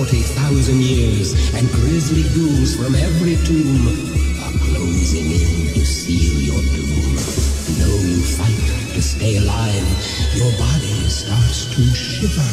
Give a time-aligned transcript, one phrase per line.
[0.00, 3.86] 40,000 years, and grisly ghouls from every tomb
[4.40, 7.16] are closing in to seal your doom.
[7.76, 8.64] Though you fight
[8.94, 9.84] to stay alive,
[10.34, 12.50] your body starts to shiver.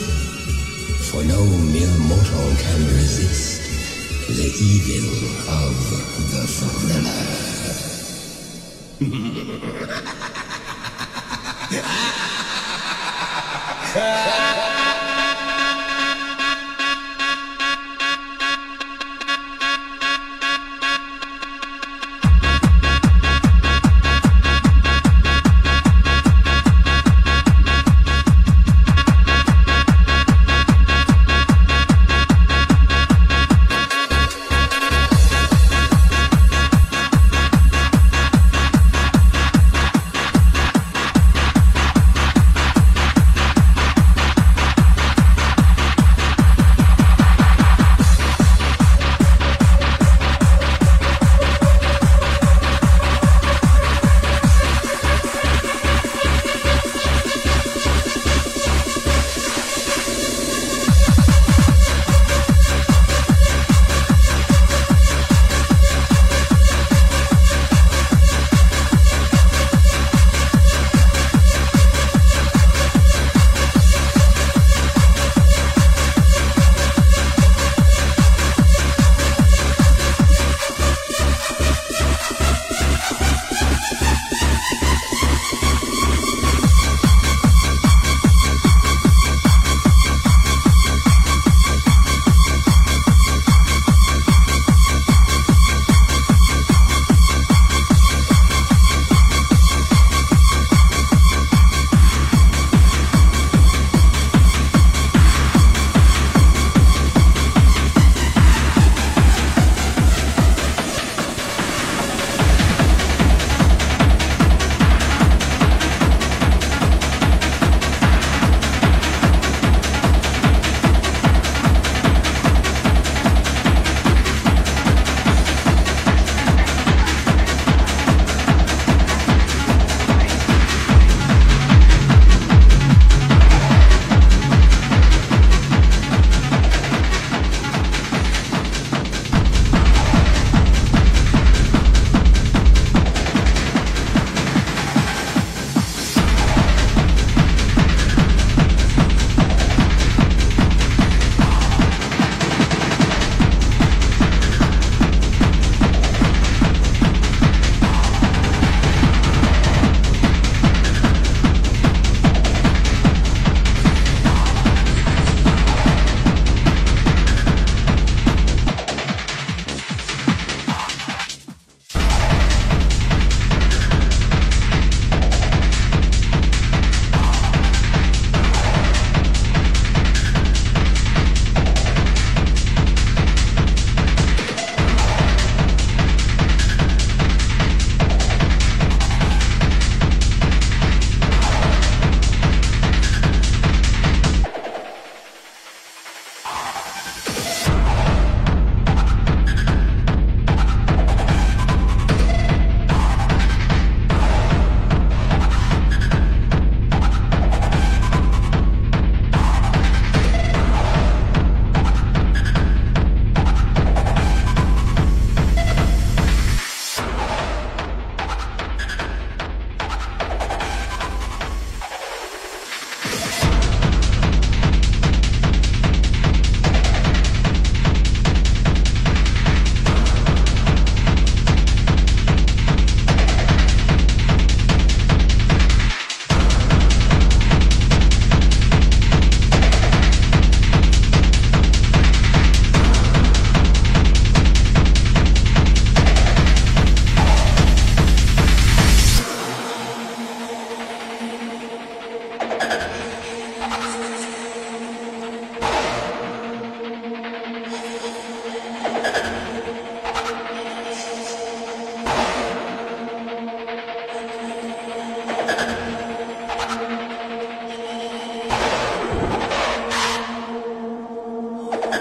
[1.07, 3.61] For no mere mortal can resist
[4.27, 5.07] the evil
[5.47, 5.71] of
[6.31, 6.43] the
[10.19, 10.33] thriller.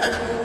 [0.07, 0.31] Amen.